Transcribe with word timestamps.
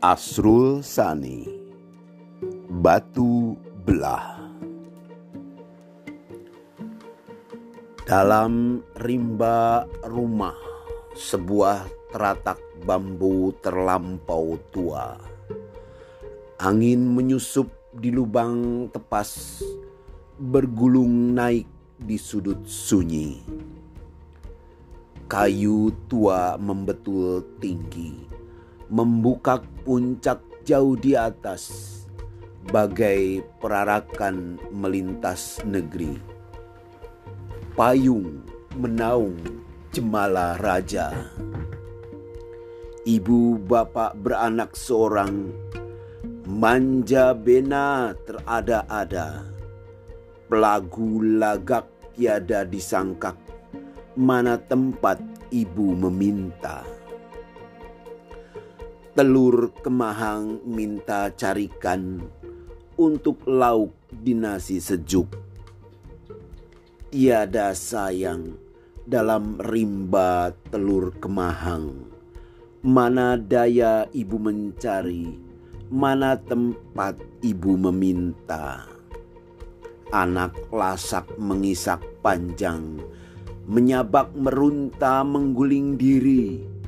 Asrul 0.00 0.80
Sani. 0.80 1.44
Batu 2.72 3.52
Belah. 3.84 4.48
Dalam 8.08 8.80
rimba 8.96 9.84
rumah 10.08 10.56
sebuah 11.12 11.84
teratak 12.16 12.56
bambu 12.88 13.52
terlampau 13.60 14.56
tua. 14.72 15.20
Angin 16.64 17.04
menyusup 17.04 17.68
di 17.92 18.08
lubang 18.08 18.88
tepas 18.88 19.60
bergulung 20.40 21.36
naik 21.36 21.68
di 22.00 22.16
sudut 22.16 22.64
sunyi. 22.64 23.36
Kayu 25.28 25.92
tua 26.08 26.56
membetul 26.56 27.44
tinggi 27.60 28.39
membuka 28.90 29.62
puncak 29.86 30.42
jauh 30.66 30.98
di 30.98 31.14
atas, 31.14 31.70
bagai 32.74 33.46
perarakan 33.62 34.58
melintas 34.74 35.62
negeri. 35.62 36.18
Payung 37.78 38.42
menaung 38.74 39.38
cemala 39.94 40.58
raja. 40.58 41.14
Ibu 43.06 43.62
bapak 43.62 44.18
beranak 44.18 44.74
seorang, 44.74 45.54
manja 46.44 47.32
bena 47.32 48.12
terada-ada. 48.26 49.46
Pelagu 50.50 51.22
lagak 51.22 51.86
tiada 52.18 52.66
disangkak, 52.66 53.38
mana 54.18 54.58
tempat 54.58 55.22
ibu 55.54 55.94
meminta 55.94 56.99
telur 59.10 59.74
kemahang 59.82 60.62
minta 60.62 61.34
carikan 61.34 62.22
untuk 62.94 63.42
lauk 63.42 63.90
di 64.06 64.38
nasi 64.38 64.78
sejuk. 64.78 65.26
Tiada 67.10 67.74
sayang 67.74 68.54
dalam 69.02 69.58
rimba 69.58 70.54
telur 70.70 71.10
kemahang. 71.18 72.06
Mana 72.86 73.34
daya 73.34 74.06
ibu 74.14 74.38
mencari, 74.38 75.26
mana 75.90 76.38
tempat 76.38 77.18
ibu 77.42 77.74
meminta. 77.74 78.86
Anak 80.14 80.54
lasak 80.70 81.26
mengisak 81.34 81.98
panjang, 82.22 83.02
menyabak 83.66 84.30
merunta 84.38 85.26
mengguling 85.26 85.98
diri 85.98 86.78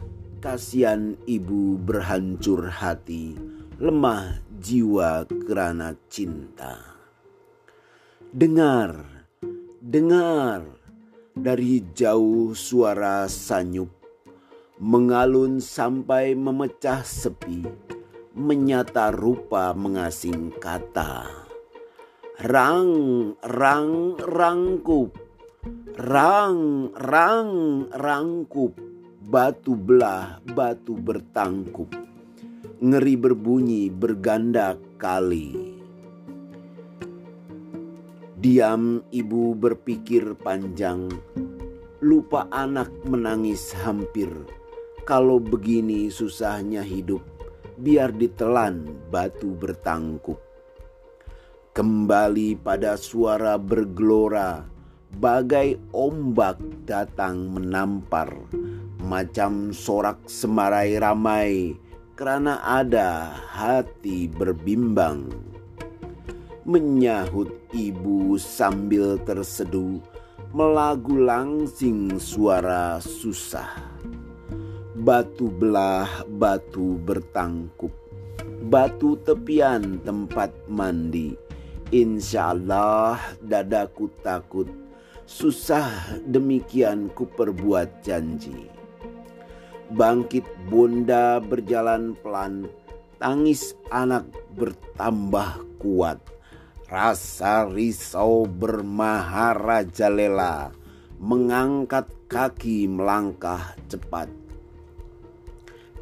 Kasihan 0.43 1.15
ibu 1.23 1.79
berhancur 1.79 2.67
hati, 2.67 3.39
lemah 3.79 4.43
jiwa 4.59 5.23
kerana 5.47 5.95
cinta. 6.11 6.83
Dengar, 8.35 9.07
dengar 9.79 10.67
dari 11.31 11.87
jauh 11.95 12.59
suara 12.59 13.31
sanyup 13.31 13.87
mengalun 14.83 15.63
sampai 15.63 16.35
memecah 16.35 17.07
sepi, 17.07 17.63
menyata 18.35 19.15
rupa 19.15 19.71
mengasing 19.79 20.51
kata. 20.59 21.23
Rang, 22.43 22.91
rang, 23.47 24.19
rangkup, 24.19 25.15
rang, 25.95 26.91
rang, 26.99 27.51
rangkup 27.95 28.91
batu 29.23 29.79
belah, 29.79 30.43
batu 30.43 30.99
bertangkup. 30.99 31.91
Ngeri 32.83 33.15
berbunyi 33.15 33.87
berganda 33.87 34.75
kali. 34.99 35.79
Diam 38.43 39.07
ibu 39.15 39.55
berpikir 39.55 40.35
panjang, 40.35 41.07
lupa 42.03 42.51
anak 42.51 42.91
menangis 43.07 43.71
hampir. 43.87 44.27
Kalau 45.07 45.39
begini 45.39 46.11
susahnya 46.11 46.83
hidup, 46.83 47.23
biar 47.79 48.11
ditelan 48.11 48.83
batu 49.15 49.55
bertangkup. 49.55 50.43
Kembali 51.71 52.59
pada 52.59 52.99
suara 52.99 53.55
bergelora, 53.55 54.67
bagai 55.23 55.79
ombak 55.95 56.59
datang 56.83 57.47
menampar 57.55 58.35
macam 59.13 59.77
sorak 59.77 60.25
semarai 60.25 60.97
ramai 60.97 61.77
karena 62.17 62.65
ada 62.65 63.29
hati 63.53 64.25
berbimbang. 64.25 65.29
Menyahut 66.65 67.53
ibu 67.77 68.41
sambil 68.41 69.21
terseduh 69.21 70.01
melagu 70.57 71.13
langsing 71.13 72.17
suara 72.17 73.05
susah. 73.05 73.69
Batu 74.97 75.53
belah, 75.53 76.25
batu 76.25 76.97
bertangkup, 77.05 77.93
batu 78.73 79.21
tepian 79.29 80.01
tempat 80.01 80.57
mandi. 80.73 81.37
Insya 81.93 82.57
Allah 82.57 83.21
dadaku 83.45 84.09
takut, 84.25 84.73
susah 85.29 86.17
demikian 86.25 87.13
ku 87.13 87.29
perbuat 87.29 88.01
janji. 88.01 88.82
Bangkit 89.93 90.49
bunda 90.73 91.37
berjalan 91.37 92.17
pelan, 92.25 92.65
tangis 93.21 93.77
anak 93.93 94.25
bertambah 94.57 95.61
kuat. 95.77 96.17
Rasa 96.89 97.69
risau 97.69 98.49
bermaharajalela, 98.49 100.73
mengangkat 101.21 102.09
kaki 102.25 102.89
melangkah 102.89 103.77
cepat. 103.93 104.33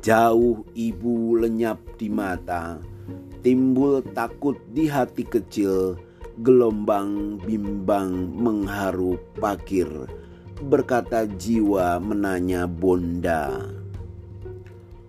Jauh 0.07 0.63
ibu 0.79 1.35
lenyap 1.35 1.83
di 1.99 2.07
mata, 2.07 2.79
timbul 3.43 4.07
takut 4.15 4.55
di 4.71 4.87
hati 4.87 5.27
kecil, 5.27 5.99
gelombang 6.47 7.43
bimbang 7.43 8.39
mengharu 8.39 9.19
pakir, 9.35 9.91
berkata 10.63 11.27
jiwa 11.27 11.99
menanya 11.99 12.71
bonda. 12.71 13.80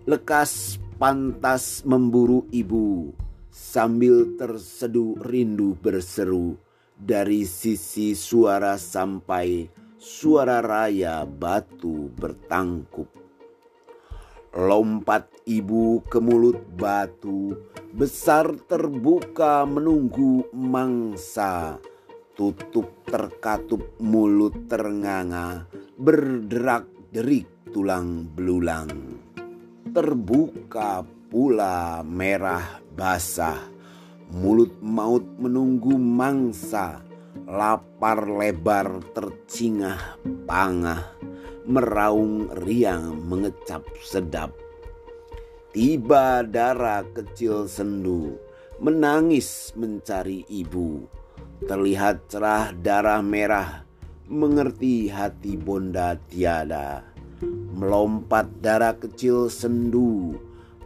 Lekas 0.01 0.81
pantas 0.97 1.85
memburu 1.85 2.49
ibu 2.49 3.13
sambil 3.53 4.33
terseduh 4.33 5.13
rindu 5.21 5.77
berseru 5.77 6.57
dari 6.97 7.45
sisi 7.45 8.17
suara 8.17 8.81
sampai 8.81 9.69
suara 10.01 10.57
raya 10.65 11.21
batu 11.29 12.09
bertangkup. 12.17 13.13
Lompat 14.57 15.29
ibu 15.45 16.01
ke 16.09 16.17
mulut 16.17 16.57
batu, 16.73 17.53
besar 17.93 18.57
terbuka 18.65 19.69
menunggu 19.69 20.49
mangsa. 20.49 21.77
Tutup 22.33 23.05
terkatup 23.05 24.01
mulut 24.01 24.65
ternganga, 24.65 25.69
berderak 25.93 26.89
derik 27.13 27.45
tulang 27.69 28.25
belulang 28.33 28.89
terbuka 29.91 31.03
pula 31.27 31.99
merah 32.07 32.79
basah. 32.95 33.59
Mulut 34.31 34.79
maut 34.79 35.27
menunggu 35.35 35.99
mangsa, 35.99 37.03
lapar 37.43 38.23
lebar 38.23 39.03
tercingah 39.11 40.15
pangah, 40.47 41.11
meraung 41.67 42.47
riang 42.63 43.19
mengecap 43.27 43.83
sedap. 43.99 44.55
Tiba 45.75 46.47
darah 46.47 47.03
kecil 47.11 47.67
sendu, 47.67 48.39
menangis 48.79 49.75
mencari 49.75 50.47
ibu. 50.47 51.03
Terlihat 51.67 52.31
cerah 52.31 52.71
darah 52.71 53.19
merah, 53.19 53.83
mengerti 54.31 55.11
hati 55.11 55.59
bonda 55.59 56.15
tiada 56.31 57.10
melompat 57.75 58.49
darah 58.61 58.93
kecil 58.97 59.49
sendu, 59.49 60.37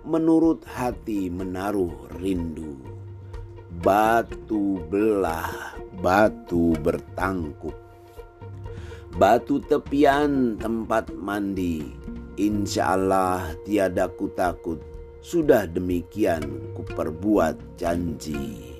menurut 0.07 0.63
hati 0.63 1.27
menaruh 1.27 1.93
rindu. 2.19 2.79
Batu 3.83 4.79
belah, 4.87 5.75
batu 5.99 6.75
bertangkup. 6.79 7.75
Batu 9.15 9.63
tepian 9.63 10.59
tempat 10.59 11.11
mandi, 11.15 11.87
insya 12.35 12.99
Allah 12.99 13.55
tiada 13.63 14.11
ku 14.11 14.27
takut. 14.35 14.79
Sudah 15.23 15.65
demikian 15.65 16.75
ku 16.75 16.83
perbuat 16.83 17.79
janji. 17.79 18.74